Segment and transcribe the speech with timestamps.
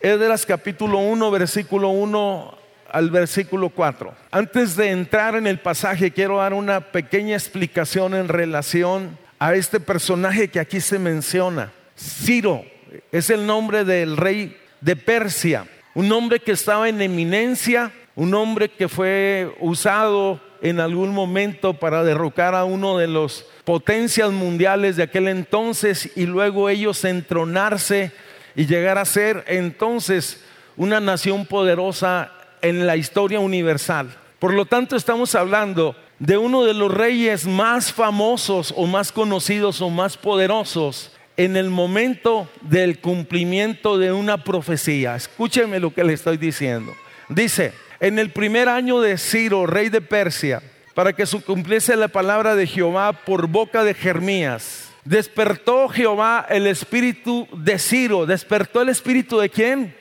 [0.00, 4.14] Edras capítulo 1, versículo 1 al versículo 4.
[4.30, 9.80] Antes de entrar en el pasaje, quiero dar una pequeña explicación en relación a este
[9.80, 11.72] personaje que aquí se menciona.
[11.98, 12.62] Ciro
[13.10, 18.68] es el nombre del rey de Persia, un hombre que estaba en eminencia, un hombre
[18.68, 25.04] que fue usado en algún momento para derrocar a uno de los potencias mundiales de
[25.04, 28.12] aquel entonces y luego ellos entronarse
[28.54, 30.44] y llegar a ser entonces
[30.76, 34.14] una nación poderosa en la historia universal.
[34.38, 39.80] Por lo tanto, estamos hablando de uno de los reyes más famosos o más conocidos
[39.80, 45.16] o más poderosos en el momento del cumplimiento de una profecía.
[45.16, 46.92] Escúcheme lo que le estoy diciendo.
[47.30, 50.62] Dice, en el primer año de Ciro, rey de Persia,
[50.94, 56.66] para que se cumpliese la palabra de Jehová por boca de Jeremías, despertó Jehová el
[56.66, 58.26] espíritu de Ciro.
[58.26, 59.96] ¿Despertó el espíritu de quién?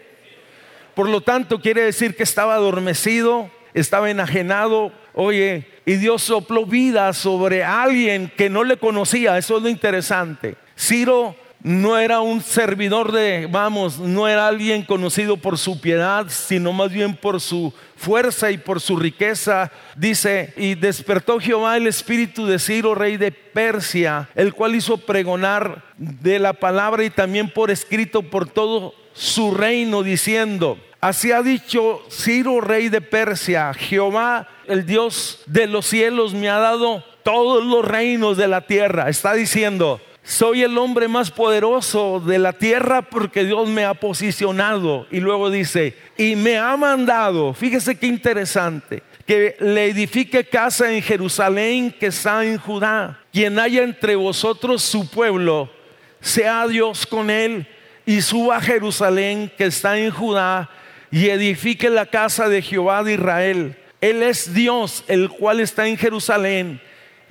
[0.96, 4.92] Por lo tanto, quiere decir que estaba adormecido, estaba enajenado.
[5.14, 9.38] Oye, y Dios sopló vida sobre alguien que no le conocía.
[9.38, 10.56] Eso es lo interesante.
[10.78, 16.72] Ciro no era un servidor de, vamos, no era alguien conocido por su piedad, sino
[16.72, 19.72] más bien por su fuerza y por su riqueza.
[19.96, 25.84] Dice, y despertó Jehová el espíritu de Ciro, rey de Persia, el cual hizo pregonar
[25.98, 32.02] de la palabra y también por escrito por todo su reino, diciendo, Así ha dicho
[32.12, 37.84] Ciro, rey de Persia, Jehová, el Dios de los cielos, me ha dado todos los
[37.84, 39.10] reinos de la tierra.
[39.10, 45.08] Está diciendo, soy el hombre más poderoso de la tierra porque Dios me ha posicionado.
[45.10, 51.02] Y luego dice, y me ha mandado, fíjese qué interesante, que le edifique casa en
[51.02, 53.20] Jerusalén que está en Judá.
[53.34, 55.72] Quien haya entre vosotros su pueblo,
[56.22, 57.68] sea Dios con él
[58.06, 60.70] y suba a Jerusalén que está en Judá
[61.12, 63.78] y edifique la casa de Jehová de Israel.
[64.02, 66.82] Él es Dios, el cual está en Jerusalén.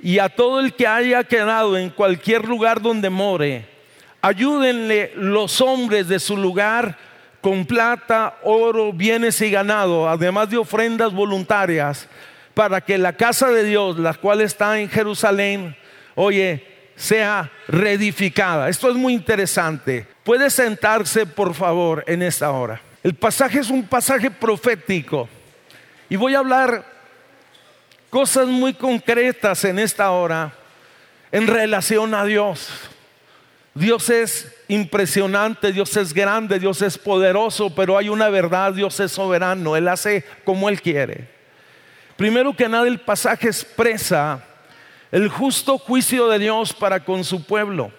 [0.02, 3.66] Y a todo el que haya quedado en cualquier lugar donde more,
[4.20, 6.96] ayúdenle los hombres de su lugar
[7.40, 12.08] con plata, oro, bienes y ganado, además de ofrendas voluntarias,
[12.54, 15.76] para que la casa de Dios, la cual está en Jerusalén,
[16.14, 16.64] oye,
[16.96, 18.68] sea reedificada.
[18.68, 20.06] Esto es muy interesante.
[20.24, 22.80] Puede sentarse, por favor, en esta hora.
[23.02, 25.28] El pasaje es un pasaje profético
[26.08, 26.84] y voy a hablar
[28.10, 30.52] cosas muy concretas en esta hora
[31.30, 32.70] en relación a Dios.
[33.74, 39.12] Dios es impresionante, Dios es grande, Dios es poderoso, pero hay una verdad, Dios es
[39.12, 41.28] soberano, Él hace como Él quiere.
[42.16, 44.42] Primero que nada el pasaje expresa
[45.12, 47.92] el justo juicio de Dios para con su pueblo.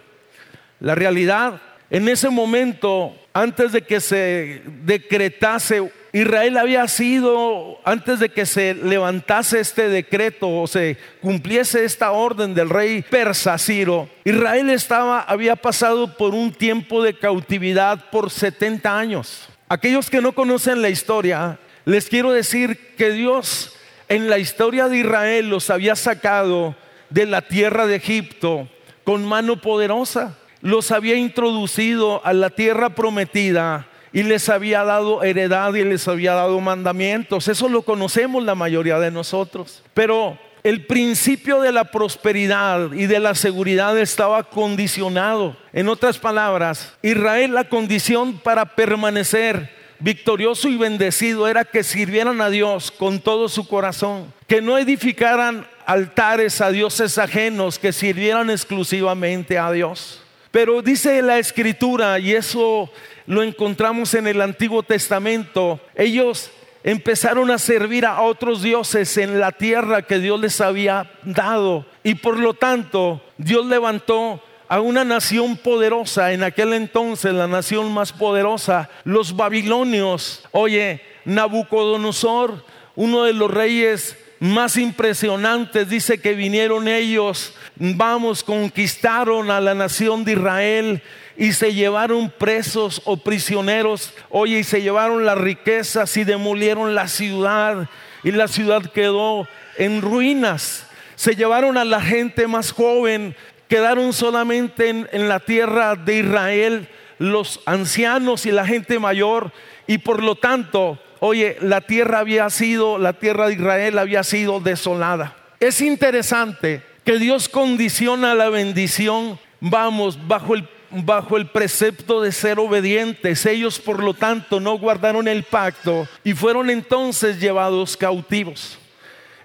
[0.80, 8.30] La realidad, en ese momento antes de que se decretase, Israel había sido, antes de
[8.30, 14.72] que se levantase este decreto o se cumpliese esta orden del rey persa Ciro, Israel
[14.72, 19.50] estaba, había pasado por un tiempo de cautividad por 70 años.
[19.68, 23.76] Aquellos que no conocen la historia, les quiero decir que Dios
[24.08, 26.76] en la historia de Israel los había sacado
[27.12, 28.68] de la tierra de Egipto
[29.04, 35.74] con mano poderosa los había introducido a la tierra prometida y les había dado heredad
[35.74, 37.48] y les había dado mandamientos.
[37.48, 39.84] Eso lo conocemos la mayoría de nosotros.
[39.94, 45.56] Pero el principio de la prosperidad y de la seguridad estaba condicionado.
[45.74, 52.50] En otras palabras, Israel la condición para permanecer victorioso y bendecido era que sirvieran a
[52.50, 59.58] Dios con todo su corazón, que no edificaran altares a dioses ajenos, que sirvieran exclusivamente
[59.58, 60.22] a Dios.
[60.52, 62.90] Pero dice la escritura, y eso
[63.28, 66.52] lo encontramos en el Antiguo Testamento, ellos
[66.84, 71.86] empezaron a servir a otros dioses en la tierra que Dios les había dado.
[72.04, 77.92] Y por lo tanto, Dios levantó a una nación poderosa, en aquel entonces la nación
[77.92, 80.44] más poderosa, los babilonios.
[80.52, 82.64] Oye, Nabucodonosor,
[82.96, 85.90] uno de los reyes más impresionantes.
[85.90, 91.04] Dice que vinieron ellos, vamos, conquistaron a la nación de Israel
[91.38, 97.08] y se llevaron presos o prisioneros, oye, y se llevaron las riquezas y demolieron la
[97.08, 97.90] ciudad
[98.24, 99.48] y la ciudad quedó
[99.78, 100.86] en ruinas.
[101.16, 103.36] Se llevaron a la gente más joven,
[103.68, 106.90] quedaron solamente en, en la tierra de Israel
[107.20, 109.52] los ancianos y la gente mayor
[109.90, 114.60] y por lo tanto, oye, la tierra había sido, la tierra de Israel había sido
[114.60, 115.36] desolada.
[115.60, 122.60] Es interesante que Dios condiciona la bendición, vamos, bajo el bajo el precepto de ser
[122.60, 123.46] obedientes.
[123.46, 128.78] Ellos, por lo tanto, no guardaron el pacto y fueron entonces llevados cautivos.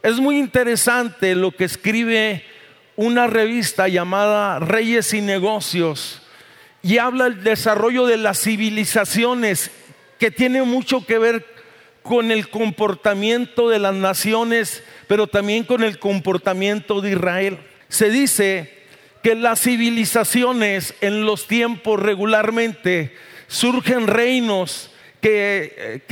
[0.03, 2.44] Es muy interesante lo que escribe
[2.97, 6.23] una revista llamada Reyes y Negocios
[6.82, 9.71] y habla del desarrollo de las civilizaciones
[10.19, 11.54] que tiene mucho que ver
[12.05, 17.59] con el comportamiento de las naciones, pero también con el comportamiento de Israel.
[17.89, 18.71] Se dice
[19.23, 23.15] que las civilizaciones en los tiempos regularmente
[23.47, 24.91] surgen reinos
[25.23, 26.03] que,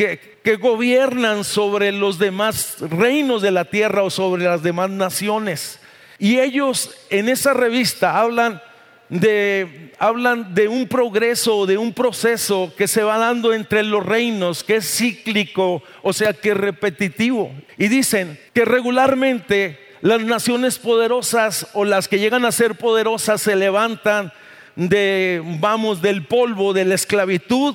[0.43, 5.79] que, gobiernan sobre los demás reinos de la tierra o sobre las demás naciones.
[6.19, 8.63] Y ellos en esa revista hablan
[9.13, 14.65] de, hablan de un progreso, de un proceso que se va dando entre los reinos,
[14.65, 17.53] que es cíclico, o sea, que es repetitivo.
[17.77, 23.55] Y dicen que regularmente las naciones poderosas o las que llegan a ser poderosas se
[23.55, 24.33] levantan
[24.77, 27.75] de, vamos, del polvo, de la esclavitud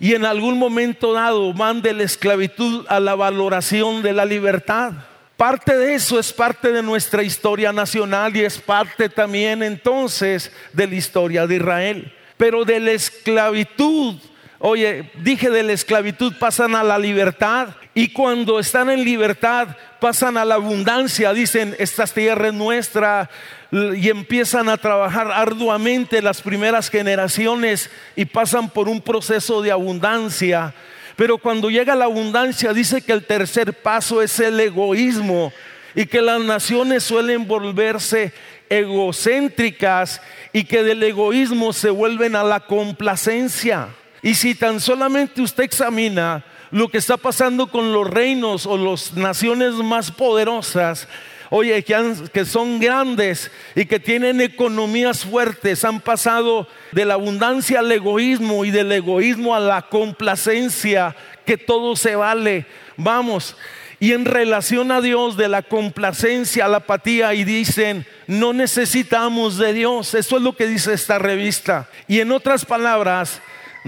[0.00, 4.92] y en algún momento dado van de la esclavitud a la valoración de la libertad.
[5.38, 10.88] Parte de eso es parte de nuestra historia nacional y es parte también entonces de
[10.88, 12.12] la historia de Israel.
[12.36, 14.16] Pero de la esclavitud,
[14.58, 19.68] oye, dije de la esclavitud pasan a la libertad y cuando están en libertad
[20.00, 23.30] pasan a la abundancia, dicen, esta tierra es nuestra,
[23.70, 30.74] y empiezan a trabajar arduamente las primeras generaciones y pasan por un proceso de abundancia.
[31.18, 35.52] Pero cuando llega la abundancia dice que el tercer paso es el egoísmo
[35.96, 38.32] y que las naciones suelen volverse
[38.70, 40.22] egocéntricas
[40.52, 43.88] y que del egoísmo se vuelven a la complacencia.
[44.22, 49.14] Y si tan solamente usted examina lo que está pasando con los reinos o las
[49.14, 51.08] naciones más poderosas,
[51.50, 57.90] oye, que, son grandes y que tienen economías fuertes, han pasado de la abundancia al
[57.90, 61.14] egoísmo y del egoísmo a la complacencia,
[61.44, 62.66] que todo se vale.
[62.96, 63.56] Vamos.
[64.00, 69.58] Y en relación a Dios, de la complacencia a la apatía, y dicen, no necesitamos
[69.58, 70.14] de Dios.
[70.14, 71.88] Eso es lo que dice esta revista.
[72.06, 73.40] Y en otras palabras,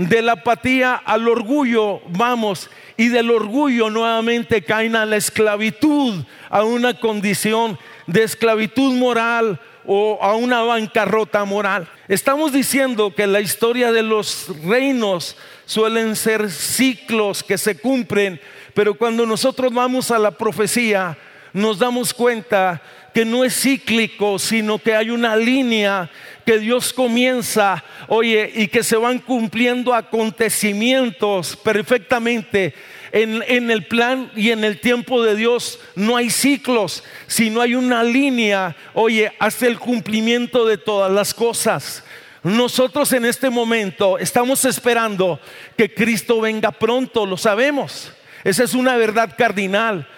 [0.09, 6.65] de la apatía al orgullo, vamos, y del orgullo nuevamente caen a la esclavitud, a
[6.65, 11.87] una condición de esclavitud moral o a una bancarrota moral.
[12.09, 15.37] Estamos diciendo que la historia de los reinos
[15.67, 18.41] suelen ser ciclos que se cumplen,
[18.73, 21.19] pero cuando nosotros vamos a la profecía,
[21.53, 22.83] nos damos cuenta
[23.13, 26.11] que no es cíclico, sino que hay una línea
[26.45, 32.75] que Dios comienza, oye, y que se van cumpliendo acontecimientos perfectamente.
[33.13, 37.75] En, en, el plan y en el tiempo de Dios no hay ciclos, sino hay
[37.75, 42.05] una línea, oye, hasta el cumplimiento de todas las cosas.
[42.43, 45.41] Nosotros en este momento estamos esperando
[45.77, 48.13] que Cristo venga pronto, lo sabemos.
[48.45, 50.09] Esa es una verdad cardinal.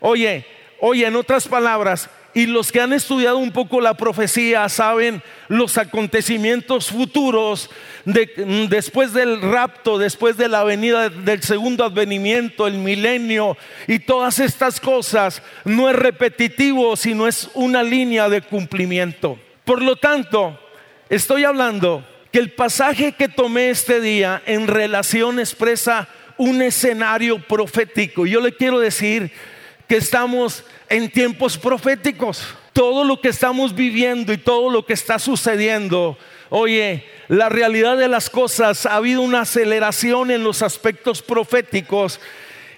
[0.00, 0.46] Oye,
[0.80, 5.78] oye, en otras palabras, y los que han estudiado un poco la profecía saben los
[5.78, 7.70] acontecimientos futuros
[8.04, 13.56] de, después del rapto, después de la venida del segundo advenimiento, el milenio
[13.86, 15.42] y todas estas cosas.
[15.64, 19.38] No es repetitivo, sino es una línea de cumplimiento.
[19.64, 20.60] Por lo tanto,
[21.08, 28.26] estoy hablando que el pasaje que tomé este día en relación expresa un escenario profético.
[28.26, 29.32] Yo le quiero decir
[29.88, 32.54] que estamos en tiempos proféticos.
[32.72, 36.16] Todo lo que estamos viviendo y todo lo que está sucediendo,
[36.50, 42.20] oye, la realidad de las cosas, ha habido una aceleración en los aspectos proféticos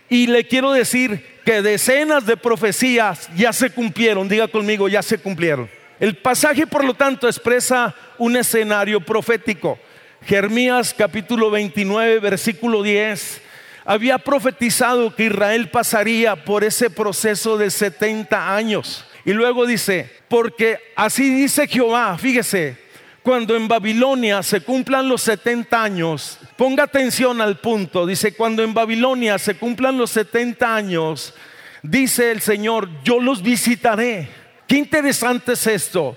[0.09, 5.19] y le quiero decir que decenas de profecías ya se cumplieron, diga conmigo, ya se
[5.19, 5.69] cumplieron.
[5.99, 9.79] El pasaje, por lo tanto, expresa un escenario profético.
[10.25, 13.50] Jeremías capítulo 29, versículo 10
[13.85, 19.05] había profetizado que Israel pasaría por ese proceso de 70 años.
[19.25, 22.79] Y luego dice, porque así dice Jehová, fíjese,
[23.23, 28.73] cuando en Babilonia se cumplan los 70 años, ponga atención al punto, dice, cuando en
[28.73, 31.35] Babilonia se cumplan los 70 años,
[31.83, 34.29] dice el Señor, yo los visitaré.
[34.67, 36.17] Qué interesante es esto.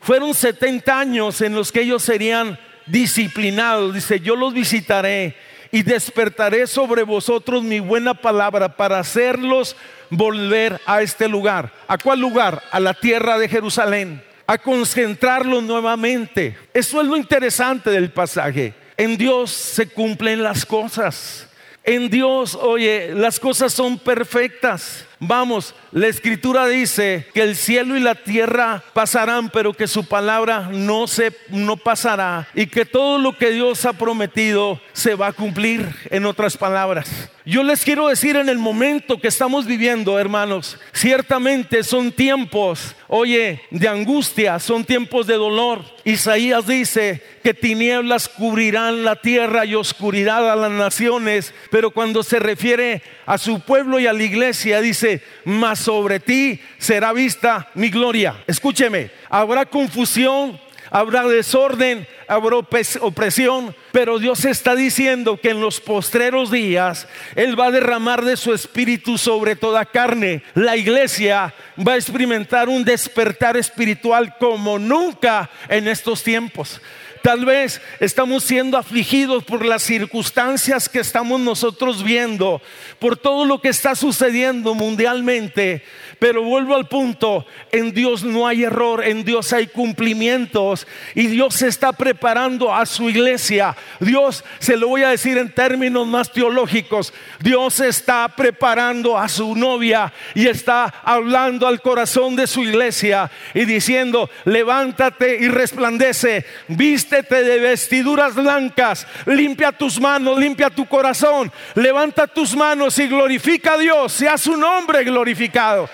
[0.00, 3.94] Fueron 70 años en los que ellos serían disciplinados.
[3.94, 5.36] Dice, yo los visitaré
[5.72, 9.74] y despertaré sobre vosotros mi buena palabra para hacerlos
[10.10, 11.72] volver a este lugar.
[11.88, 12.62] ¿A cuál lugar?
[12.70, 14.22] A la tierra de Jerusalén.
[14.46, 16.56] A concentrarlos nuevamente.
[16.74, 18.74] Eso es lo interesante del pasaje.
[18.98, 21.48] En Dios se cumplen las cosas.
[21.82, 25.06] En Dios, oye, las cosas son perfectas.
[25.24, 30.70] Vamos, la escritura dice que el cielo y la tierra pasarán, pero que su palabra
[30.72, 35.32] no se no pasará y que todo lo que Dios ha prometido se va a
[35.32, 37.30] cumplir en otras palabras.
[37.44, 43.62] Yo les quiero decir en el momento que estamos viviendo, hermanos, ciertamente son tiempos, oye,
[43.72, 45.84] de angustia, son tiempos de dolor.
[46.04, 52.38] Isaías dice que tinieblas cubrirán la tierra y oscuridad a las naciones, pero cuando se
[52.38, 57.90] refiere a su pueblo y a la iglesia, dice, mas sobre ti será vista mi
[57.90, 58.36] gloria.
[58.46, 60.60] Escúcheme, habrá confusión,
[60.92, 62.58] habrá desorden, habrá
[63.00, 68.36] opresión, pero Dios está diciendo que en los postreros días Él va a derramar de
[68.36, 70.42] su espíritu sobre toda carne.
[70.54, 76.80] La iglesia va a experimentar un despertar espiritual como nunca en estos tiempos.
[77.22, 82.60] Tal vez estamos siendo afligidos por las circunstancias que estamos nosotros viendo,
[82.98, 85.84] por todo lo que está sucediendo mundialmente.
[86.22, 90.86] Pero vuelvo al punto, en Dios no hay error, en Dios hay cumplimientos
[91.16, 93.76] y Dios se está preparando a su iglesia.
[93.98, 99.56] Dios, se lo voy a decir en términos más teológicos, Dios está preparando a su
[99.56, 107.42] novia y está hablando al corazón de su iglesia y diciendo, levántate y resplandece, vístete
[107.42, 113.78] de vestiduras blancas, limpia tus manos, limpia tu corazón, levanta tus manos y glorifica a
[113.78, 115.90] Dios, sea su nombre glorificado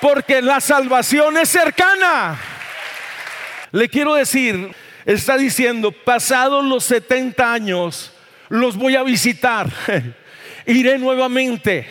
[0.00, 2.38] porque la salvación es cercana.
[3.72, 8.12] Le quiero decir, está diciendo, pasados los 70 años,
[8.48, 9.68] los voy a visitar,
[10.66, 11.86] iré nuevamente.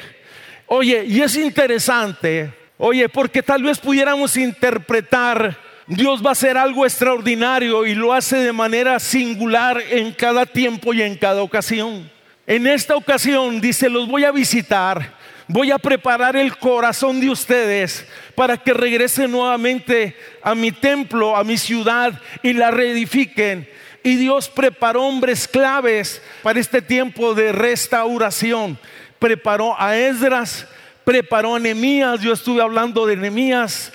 [0.67, 6.85] Oye, y es interesante, oye, porque tal vez pudiéramos interpretar, Dios va a hacer algo
[6.85, 12.11] extraordinario y lo hace de manera singular en cada tiempo y en cada ocasión.
[12.45, 15.18] En esta ocasión dice, los voy a visitar
[15.49, 21.43] voy a preparar el corazón de ustedes para que regresen nuevamente a mi templo, a
[21.43, 22.13] mi ciudad
[22.43, 23.67] y la reedifiquen.
[24.03, 28.79] Y Dios preparó hombres claves para este tiempo de restauración.
[29.17, 30.67] Preparó a Esdras,
[31.03, 32.21] preparó a Nehemías.
[32.21, 33.91] Yo estuve hablando de Nehemías.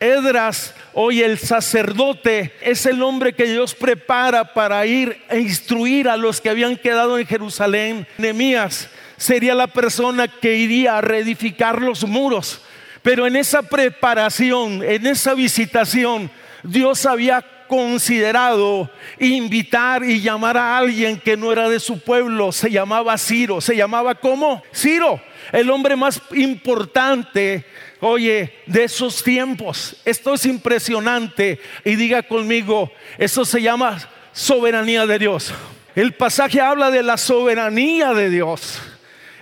[0.00, 6.18] Edras, hoy el sacerdote, es el hombre que Dios prepara para ir a instruir a
[6.18, 8.06] los que habían quedado en Jerusalén.
[8.18, 12.62] Nehemías sería la persona que iría a reedificar los muros.
[13.02, 16.30] Pero en esa preparación, en esa visitación,
[16.62, 22.52] Dios había considerado invitar y llamar a alguien que no era de su pueblo.
[22.52, 23.60] Se llamaba Ciro.
[23.60, 24.62] ¿Se llamaba cómo?
[24.74, 25.20] Ciro,
[25.52, 27.64] el hombre más importante,
[28.00, 29.96] oye, de esos tiempos.
[30.04, 31.60] Esto es impresionante.
[31.84, 33.98] Y diga conmigo, eso se llama
[34.32, 35.52] soberanía de Dios.
[35.94, 38.80] El pasaje habla de la soberanía de Dios.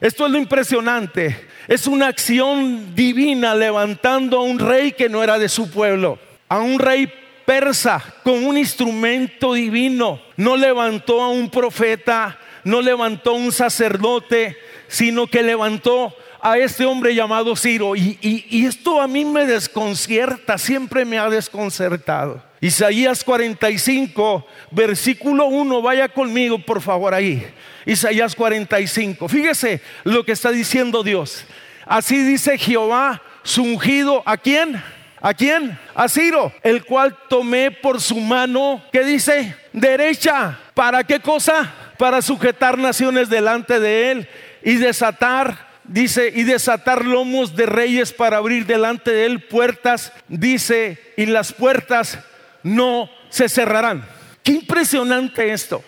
[0.04, 1.49] Esto es lo impresionante.
[1.66, 6.58] Es una acción divina levantando a un rey que no era de su pueblo, a
[6.58, 7.11] un rey
[7.46, 10.20] persa con un instrumento divino.
[10.37, 14.58] No levantó a un profeta, no levantó a un sacerdote,
[14.88, 17.96] sino que levantó a este hombre llamado Ciro.
[17.96, 22.42] Y, y, esto a mí me desconcierta, siempre me ha desconcertado.
[22.64, 27.47] Isaías 45, versículo 1, vaya conmigo por favor ahí.
[27.85, 29.28] Isaías 45.
[29.28, 31.44] Fíjese lo que está diciendo Dios.
[31.85, 34.83] Así dice Jehová, su ungido, ¿a quién?
[35.21, 35.78] ¿A quién?
[35.94, 39.54] A Ciro, el cual tomé por su mano, ¿qué dice?
[39.75, 40.59] Derecha.
[40.73, 41.71] ¿Para qué cosa?
[41.99, 44.28] Para sujetar naciones delante de él
[44.62, 50.99] y desatar, dice, y desatar lomos de reyes para abrir delante de él puertas, dice,
[51.18, 52.21] y las puertas
[52.64, 54.04] no se cerrarán.
[54.42, 55.85] Qué impresionante esto.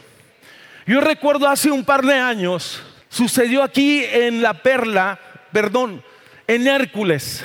[0.86, 5.18] Yo recuerdo hace un par de años, sucedió aquí en La Perla,
[5.50, 6.04] perdón,
[6.46, 7.42] en Hércules.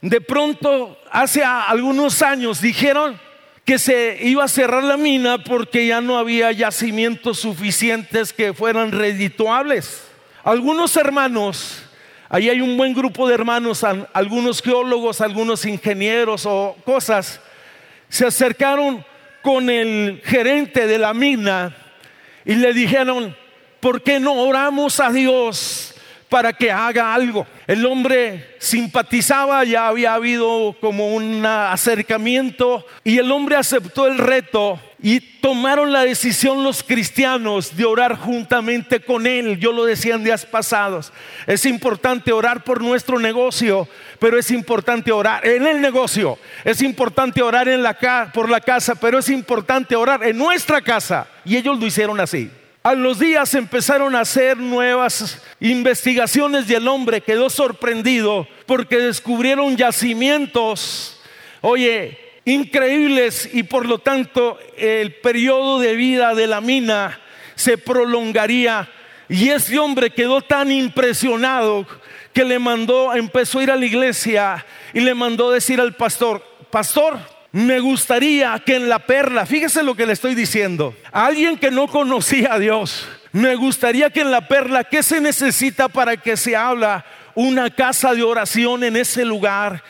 [0.00, 3.18] De pronto, hace algunos años dijeron
[3.64, 8.92] que se iba a cerrar la mina porque ya no había yacimientos suficientes que fueran
[8.92, 10.04] redituables.
[10.44, 11.82] Algunos hermanos,
[12.28, 17.40] ahí hay un buen grupo de hermanos, algunos geólogos, algunos ingenieros o cosas,
[18.14, 19.04] se acercaron
[19.42, 21.74] con el gerente de la mina
[22.44, 23.36] y le dijeron,
[23.80, 25.96] ¿por qué no oramos a Dios
[26.28, 27.44] para que haga algo.
[27.66, 34.78] El hombre simpatizaba, ya había habido como un acercamiento y el hombre aceptó el reto
[35.04, 39.60] y tomaron la decisión los cristianos de orar juntamente con él.
[39.60, 41.12] Yo lo decía en días pasados.
[41.46, 43.86] Es importante orar por nuestro negocio,
[44.18, 46.38] pero es importante orar en el negocio.
[46.64, 51.28] Es importante orar en la por la casa, pero es importante orar en nuestra casa.
[51.44, 52.50] Y ellos lo hicieron así.
[52.82, 59.76] A los días empezaron a hacer nuevas investigaciones y el hombre quedó sorprendido porque descubrieron
[59.76, 61.20] yacimientos.
[61.60, 67.20] Oye, increíbles y por lo tanto el periodo de vida de la mina
[67.54, 68.88] se prolongaría.
[69.28, 71.86] Y ese hombre quedó tan impresionado
[72.32, 76.44] que le mandó, empezó a ir a la iglesia y le mandó decir al pastor,
[76.70, 77.18] pastor,
[77.52, 81.70] me gustaría que en la perla, fíjese lo que le estoy diciendo, a alguien que
[81.70, 86.36] no conocía a Dios, me gustaría que en la perla, ¿qué se necesita para que
[86.36, 89.82] se habla una casa de oración en ese lugar?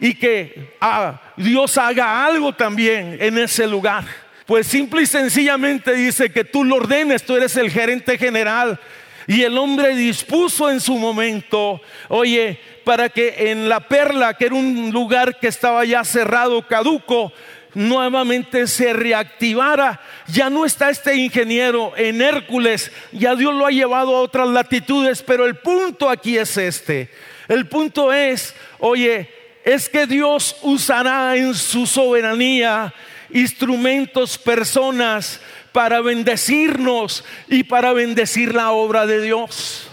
[0.00, 4.04] Y que ah, Dios haga algo también en ese lugar.
[4.46, 8.80] Pues simple y sencillamente dice que tú lo ordenes, tú eres el gerente general.
[9.26, 14.56] Y el hombre dispuso en su momento, oye, para que en la perla, que era
[14.56, 17.32] un lugar que estaba ya cerrado, caduco,
[17.74, 20.00] nuevamente se reactivara.
[20.26, 25.22] Ya no está este ingeniero en Hércules, ya Dios lo ha llevado a otras latitudes,
[25.22, 27.10] pero el punto aquí es este.
[27.46, 29.28] El punto es, oye,
[29.64, 32.92] es que Dios usará en su soberanía
[33.32, 35.40] instrumentos, personas
[35.72, 39.88] para bendecirnos y para bendecir la obra de Dios.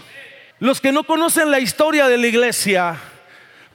[0.58, 2.96] Los que no conocen la historia de la iglesia,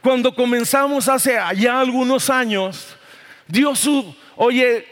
[0.02, 2.96] cuando comenzamos hace ya algunos años,
[3.46, 3.88] Dios,
[4.36, 4.86] oye,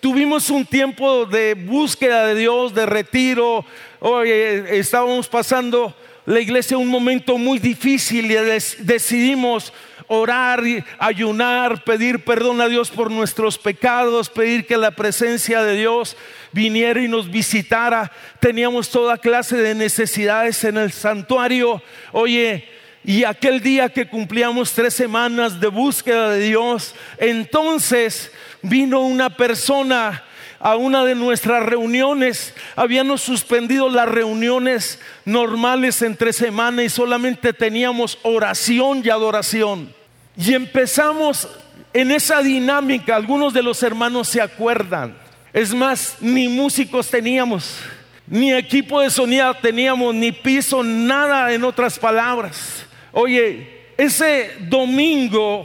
[0.00, 3.64] tuvimos un tiempo de búsqueda de Dios, de retiro,
[4.00, 5.94] oye, estábamos pasando
[6.26, 9.72] la iglesia un momento muy difícil y decidimos
[10.20, 10.62] orar,
[10.98, 16.16] ayunar, pedir perdón a Dios por nuestros pecados, pedir que la presencia de Dios
[16.52, 18.10] viniera y nos visitara.
[18.40, 21.82] Teníamos toda clase de necesidades en el santuario.
[22.12, 22.68] Oye,
[23.04, 30.24] y aquel día que cumplíamos tres semanas de búsqueda de Dios, entonces vino una persona
[30.58, 32.54] a una de nuestras reuniones.
[32.74, 39.94] Habíamos suspendido las reuniones normales entre semana y solamente teníamos oración y adoración.
[40.36, 41.48] Y empezamos
[41.92, 43.16] en esa dinámica.
[43.16, 45.16] Algunos de los hermanos se acuerdan.
[45.52, 47.78] Es más, ni músicos teníamos,
[48.26, 52.84] ni equipo de sonido teníamos, ni piso, nada en otras palabras.
[53.12, 55.64] Oye, ese domingo,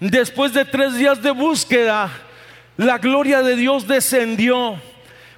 [0.00, 2.10] después de tres días de búsqueda,
[2.76, 4.80] la gloria de Dios descendió.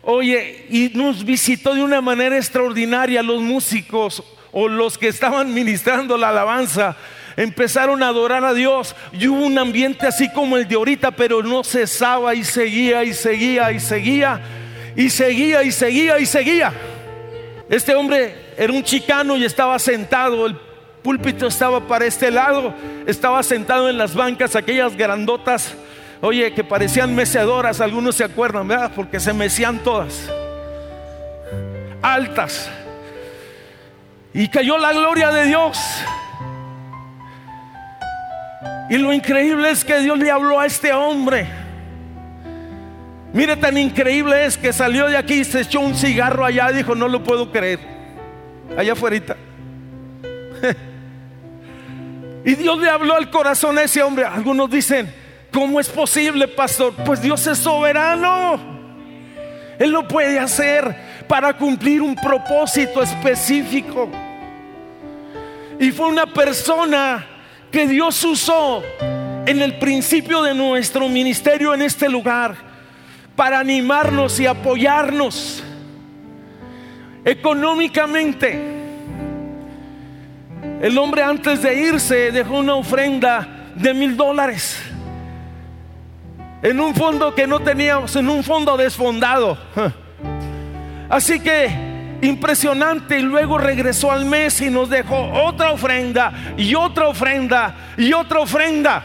[0.00, 6.16] Oye, y nos visitó de una manera extraordinaria los músicos o los que estaban ministrando
[6.16, 6.96] la alabanza.
[7.36, 11.42] Empezaron a adorar a Dios y hubo un ambiente así como el de ahorita, pero
[11.42, 14.40] no cesaba y seguía y seguía y seguía
[14.96, 16.72] y seguía y seguía y seguía.
[17.68, 20.56] Este hombre era un chicano y estaba sentado, el
[21.02, 22.74] púlpito estaba para este lado,
[23.06, 25.74] estaba sentado en las bancas, aquellas grandotas
[26.24, 28.92] Oye, que parecían mecedoras, algunos se acuerdan, ¿verdad?
[28.94, 30.30] Porque se mecían todas.
[32.00, 32.70] Altas.
[34.32, 35.76] Y cayó la gloria de Dios.
[38.92, 41.46] Y lo increíble es que Dios le habló a este hombre.
[43.32, 46.76] Mire, tan increíble es que salió de aquí y se echó un cigarro allá y
[46.76, 47.78] dijo, no lo puedo creer.
[48.76, 49.16] Allá afuera.
[52.44, 54.26] y Dios le habló al corazón a ese hombre.
[54.26, 55.10] Algunos dicen,
[55.50, 56.92] ¿Cómo es posible, pastor?
[57.02, 58.60] Pues Dios es soberano.
[59.78, 64.10] Él lo puede hacer para cumplir un propósito específico.
[65.78, 67.31] Y fue una persona
[67.72, 68.82] que Dios usó
[69.46, 72.54] en el principio de nuestro ministerio en este lugar
[73.34, 75.64] para animarnos y apoyarnos
[77.24, 78.70] económicamente.
[80.82, 84.78] El hombre antes de irse dejó una ofrenda de mil dólares
[86.62, 89.56] en un fondo que no teníamos, en un fondo desfondado.
[91.08, 91.91] Así que
[92.22, 98.12] impresionante y luego regresó al mes y nos dejó otra ofrenda y otra ofrenda y
[98.12, 99.04] otra ofrenda.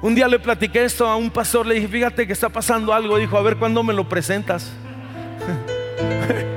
[0.00, 3.18] Un día le platiqué esto a un pastor, le dije, fíjate que está pasando algo,
[3.18, 4.72] dijo, a ver cuándo me lo presentas.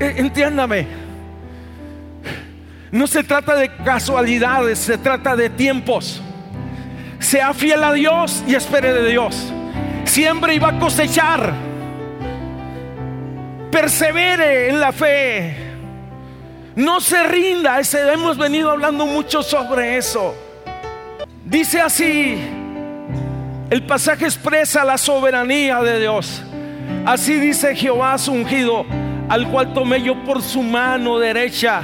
[0.00, 0.88] E, entiéndame,
[2.90, 6.20] no se trata de casualidades, se trata de tiempos.
[7.20, 9.52] Sea fiel a Dios y espere de Dios.
[10.04, 11.52] Siempre iba a cosechar.
[13.70, 15.56] persevere en la fe,
[16.76, 17.80] no se rinda.
[17.80, 20.34] Ese, hemos venido hablando mucho sobre eso.
[21.44, 22.38] Dice así,
[23.70, 26.42] el pasaje expresa la soberanía de Dios.
[27.06, 28.84] Así dice Jehová su ungido,
[29.28, 31.82] al cual tomé yo por su mano derecha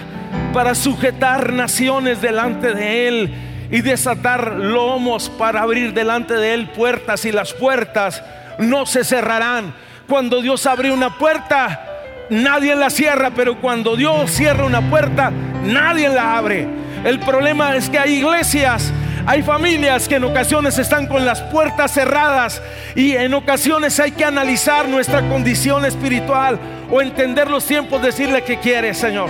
[0.52, 7.24] para sujetar naciones delante de él y desatar lomos para abrir delante de él puertas
[7.24, 8.22] y las puertas
[8.58, 9.74] no se cerrarán.
[10.08, 15.30] Cuando Dios abre una puerta, nadie la cierra, pero cuando Dios cierra una puerta,
[15.64, 16.66] nadie la abre.
[17.04, 18.92] El problema es que hay iglesias
[19.26, 22.62] hay familias que en ocasiones están con las puertas cerradas
[22.94, 26.58] y en ocasiones hay que analizar nuestra condición espiritual
[26.90, 29.28] o entender los tiempos, decirle que quieres, Señor.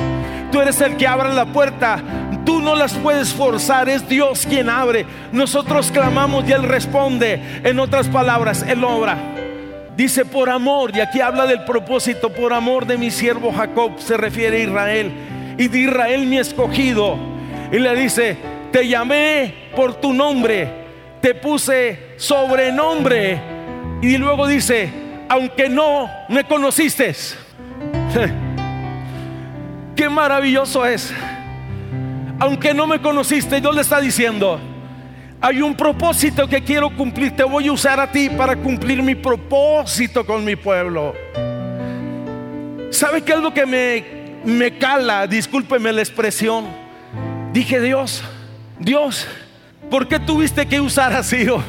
[0.51, 2.01] Tú eres el que abre la puerta.
[2.45, 5.05] Tú no las puedes forzar, es Dios quien abre.
[5.33, 7.61] Nosotros clamamos y Él responde.
[7.63, 9.19] En otras palabras, Él obra.
[9.97, 14.17] Dice por amor, y aquí habla del propósito, por amor de mi siervo Jacob, se
[14.17, 15.13] refiere a Israel.
[15.59, 17.19] Y de Israel mi escogido.
[17.71, 18.39] Y le dice,
[18.71, 20.69] te llamé por tu nombre,
[21.21, 23.41] te puse sobrenombre.
[24.01, 24.91] Y luego dice,
[25.29, 27.15] aunque no me conociste.
[29.97, 31.13] Qué maravilloso es.
[32.39, 34.61] Aunque no me conociste, Dios le está diciendo,
[35.41, 39.17] hay un propósito que quiero cumplir, te voy a usar a ti para cumplir mi
[39.17, 41.15] propósito con mi pueblo.
[42.91, 44.05] ¿Sabe qué es lo que me,
[44.45, 45.27] me cala?
[45.27, 46.67] Discúlpeme la expresión.
[47.53, 48.23] Dije, Dios,
[48.81, 49.27] Dios,
[49.91, 51.63] ¿por qué tuviste que usar a Ciro?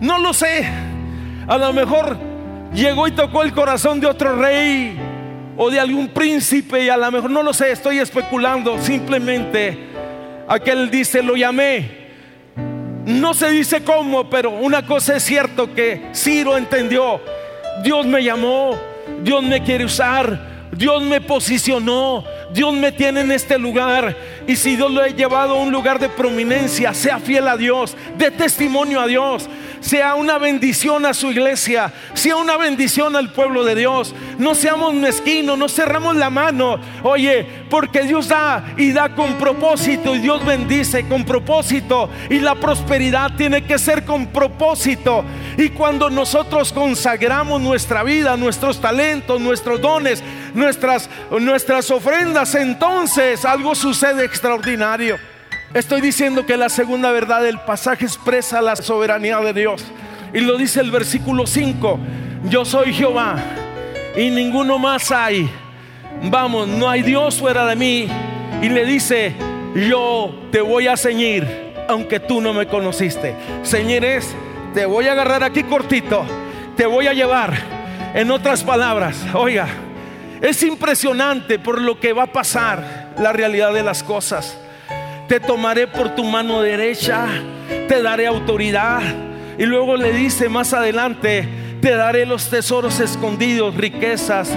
[0.00, 0.68] No lo sé.
[1.46, 2.16] A lo mejor
[2.72, 4.98] llegó y tocó el corazón de otro rey
[5.56, 8.78] o de algún príncipe y a lo mejor no lo sé, estoy especulando.
[8.78, 9.88] Simplemente
[10.48, 12.02] aquel dice, lo llamé.
[13.04, 17.20] No se dice cómo, pero una cosa es cierto que Ciro entendió.
[17.82, 18.76] Dios me llamó,
[19.22, 24.16] Dios me quiere usar, Dios me posicionó, Dios me tiene en este lugar.
[24.46, 27.96] Y si Dios lo he llevado a un lugar de prominencia, sea fiel a Dios,
[28.18, 29.48] de testimonio a Dios
[29.82, 34.14] sea una bendición a su iglesia, sea una bendición al pueblo de Dios.
[34.38, 36.78] No seamos mezquinos, no cerramos la mano.
[37.02, 42.54] Oye, porque Dios da y da con propósito y Dios bendice con propósito y la
[42.54, 45.24] prosperidad tiene que ser con propósito.
[45.58, 50.22] Y cuando nosotros consagramos nuestra vida, nuestros talentos, nuestros dones,
[50.54, 55.31] nuestras, nuestras ofrendas, entonces algo sucede extraordinario.
[55.74, 59.82] Estoy diciendo que la segunda verdad del pasaje expresa la soberanía de Dios.
[60.34, 61.98] Y lo dice el versículo 5.
[62.50, 63.36] Yo soy Jehová
[64.14, 65.48] y ninguno más hay.
[66.24, 68.06] Vamos, no hay Dios fuera de mí.
[68.60, 69.34] Y le dice,
[69.74, 71.46] yo te voy a ceñir,
[71.88, 73.34] aunque tú no me conociste.
[73.64, 74.28] Ceñires,
[74.74, 76.22] te voy a agarrar aquí cortito.
[76.76, 77.54] Te voy a llevar.
[78.12, 79.68] En otras palabras, oiga,
[80.42, 84.58] es impresionante por lo que va a pasar la realidad de las cosas
[85.32, 87.26] te tomaré por tu mano derecha,
[87.88, 89.00] te daré autoridad.
[89.56, 91.48] Y luego le dice más adelante,
[91.80, 94.50] te daré los tesoros escondidos, riquezas.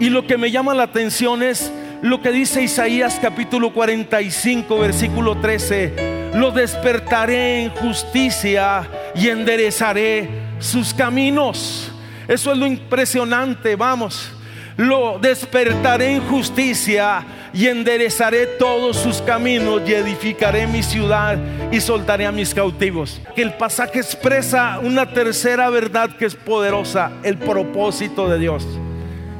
[0.00, 1.70] Y lo que me llama la atención es
[2.02, 6.32] lo que dice Isaías capítulo 45, versículo 13.
[6.34, 10.28] Lo despertaré en justicia y enderezaré
[10.58, 11.92] sus caminos.
[12.26, 14.32] Eso es lo impresionante, vamos.
[14.76, 21.38] Lo despertaré en justicia y enderezaré todos sus caminos y edificaré mi ciudad
[21.70, 23.20] y soltaré a mis cautivos.
[23.34, 28.66] Que el pasaje expresa una tercera verdad que es poderosa, el propósito de Dios.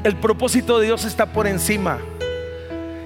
[0.05, 1.99] El propósito de Dios está por encima.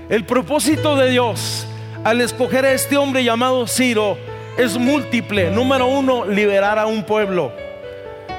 [0.08, 1.66] El propósito de Dios
[2.04, 4.18] al escoger a este hombre llamado Ciro
[4.58, 5.50] es múltiple.
[5.50, 7.52] Número uno, liberar a un pueblo.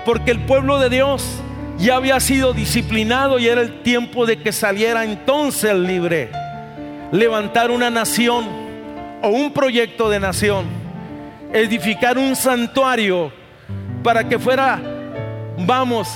[0.05, 1.25] Porque el pueblo de Dios
[1.77, 6.29] ya había sido disciplinado y era el tiempo de que saliera entonces libre
[7.13, 8.43] levantar una nación
[9.21, 10.65] o un proyecto de nación,
[11.53, 13.31] edificar un santuario
[14.03, 14.81] para que fuera,
[15.59, 16.09] vamos,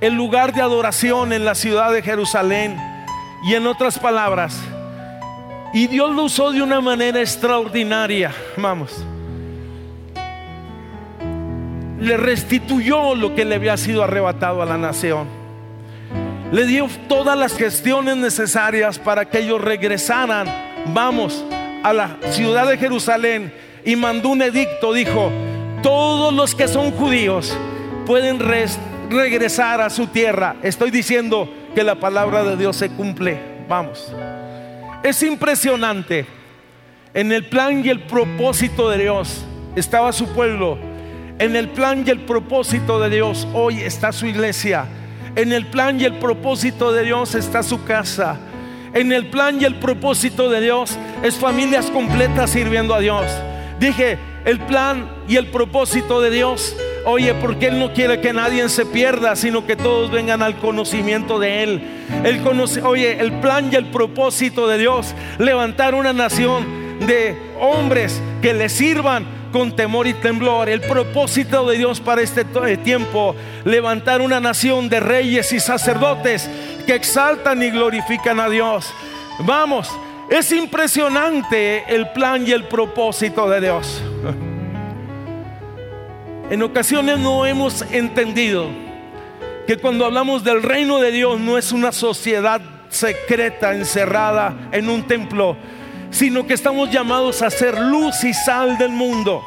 [0.00, 2.76] el lugar de adoración en la ciudad de Jerusalén.
[3.44, 4.58] Y en otras palabras,
[5.72, 9.04] y Dios lo usó de una manera extraordinaria, vamos.
[12.00, 15.37] Le restituyó lo que le había sido arrebatado a la nación
[16.50, 20.46] le dio todas las gestiones necesarias para que ellos regresaran,
[20.94, 21.44] vamos,
[21.82, 23.52] a la ciudad de Jerusalén
[23.84, 25.30] y mandó un edicto, dijo,
[25.82, 27.56] todos los que son judíos
[28.06, 28.40] pueden
[29.10, 30.56] regresar a su tierra.
[30.62, 34.12] Estoy diciendo que la palabra de Dios se cumple, vamos.
[35.02, 36.26] Es impresionante.
[37.14, 39.44] En el plan y el propósito de Dios
[39.76, 40.78] estaba su pueblo.
[41.38, 44.86] En el plan y el propósito de Dios hoy está su iglesia
[45.38, 48.40] En el plan y el propósito de Dios está su casa.
[48.92, 53.24] En el plan y el propósito de Dios es familias completas sirviendo a Dios.
[53.78, 56.74] Dije, el plan y el propósito de Dios.
[57.04, 61.38] Oye, porque Él no quiere que nadie se pierda, sino que todos vengan al conocimiento
[61.38, 61.82] de Él.
[62.82, 66.66] Oye, el plan y el propósito de Dios, levantar una nación
[67.06, 70.68] de hombres que le sirvan con temor y temblor.
[70.68, 73.34] El propósito de Dios para este eh, tiempo,
[73.64, 76.48] levantar una nación de reyes y sacerdotes
[76.86, 78.92] que exaltan y glorifican a Dios.
[79.40, 79.88] Vamos,
[80.30, 84.02] es impresionante el plan y el propósito de Dios.
[86.50, 88.68] En ocasiones no hemos entendido
[89.66, 95.02] que cuando hablamos del reino de Dios no es una sociedad secreta encerrada en un
[95.02, 95.58] templo,
[96.10, 99.42] sino que estamos llamados a ser luz y sal del mundo.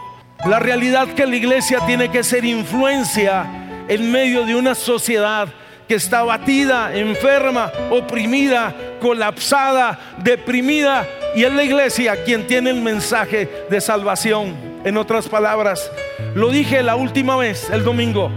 [0.45, 3.45] La realidad que la iglesia tiene que ser influencia
[3.87, 5.47] en medio de una sociedad
[5.87, 13.65] que está batida, enferma, oprimida, colapsada, deprimida, y es la iglesia quien tiene el mensaje
[13.69, 14.55] de salvación.
[14.83, 15.91] En otras palabras,
[16.33, 18.31] lo dije la última vez, el domingo,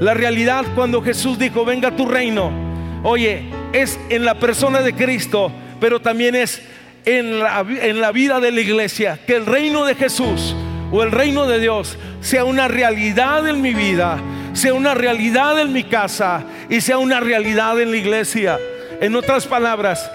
[0.00, 2.50] la realidad cuando Jesús dijo, venga tu reino,
[3.02, 6.60] oye, es en la persona de Cristo, pero también es
[7.04, 10.54] en la, en la vida de la iglesia, que el reino de Jesús
[10.92, 14.18] o el reino de Dios sea una realidad en mi vida,
[14.52, 18.58] sea una realidad en mi casa y sea una realidad en la iglesia.
[19.00, 20.10] En otras palabras,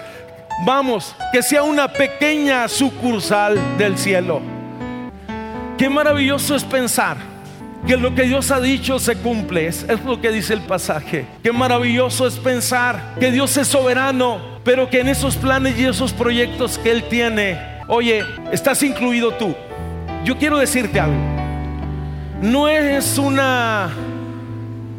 [0.64, 4.40] vamos, que sea una pequeña sucursal del cielo.
[5.76, 7.16] Qué maravilloso es pensar
[7.86, 9.66] que lo que Dios ha dicho se cumple.
[9.66, 11.26] Es, lo que dice el pasaje.
[11.42, 16.12] Qué maravilloso es pensar que Dios es soberano, pero que en esos planes y esos
[16.12, 19.54] proyectos que Él tiene, oye, estás incluido tú.
[20.24, 21.16] Yo quiero decirte algo.
[22.42, 23.90] No es una,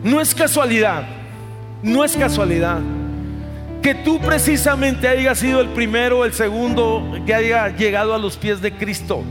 [0.03, 1.03] no es casualidad,
[1.83, 2.79] no es casualidad
[3.81, 8.61] que tú precisamente hayas sido el primero, el segundo que haya llegado a los pies
[8.61, 9.21] de Cristo.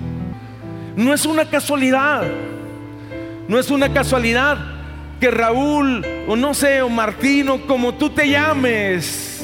[0.97, 2.25] No es una casualidad.
[3.49, 4.59] No es una casualidad
[5.19, 9.36] que Raúl, o no sé, o Martino, como tú te llames,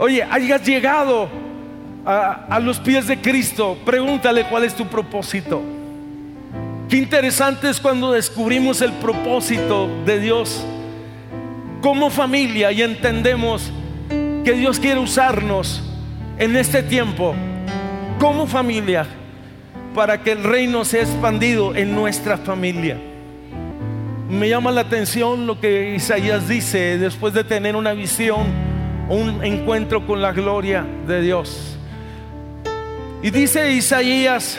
[0.00, 1.28] oye, hayas llegado
[2.06, 3.76] a, los pies de Cristo.
[3.84, 5.62] Pregúntale cuál es tu propósito.
[6.88, 10.64] Qué interesante es cuando descubrimos el propósito de Dios
[11.82, 13.70] como familia y entendemos
[14.08, 15.82] que Dios quiere usarnos
[16.38, 17.34] en este tiempo
[18.18, 19.06] como familia
[19.94, 22.98] para que el reino sea expandido en nuestra familia.
[24.30, 28.69] Me llama la atención lo que Isaías dice después de tener una visión,
[29.10, 31.76] un encuentro con la gloria de Dios.
[33.22, 34.58] Y dice Isaías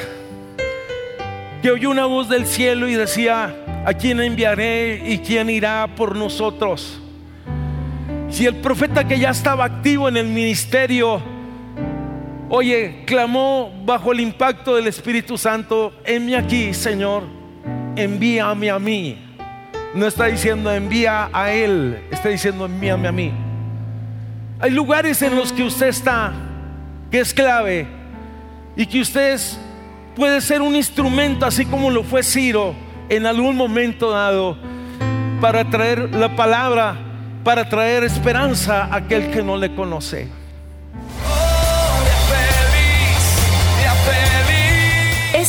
[1.64, 6.16] que oyó una voz del cielo y decía, ¿a quién enviaré y quién irá por
[6.16, 7.00] nosotros?
[8.30, 11.22] Si el profeta que ya estaba activo en el ministerio
[12.54, 17.24] Oye, clamó bajo el impacto del Espíritu Santo, envíame aquí, Señor,
[17.96, 19.18] envíame a mí.
[19.96, 23.32] No está diciendo envía a Él, está diciendo envíame a mí.
[24.62, 26.34] Hay lugares en los que usted está,
[27.10, 27.88] que es clave,
[28.76, 29.40] y que usted
[30.16, 32.76] puede ser un instrumento, así como lo fue Ciro
[33.10, 34.58] en algún momento dado,
[35.42, 36.96] para traer la palabra,
[37.44, 40.41] para traer esperanza a aquel que no le conoce.